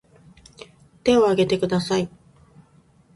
[1.03, 2.09] 手を挙げてください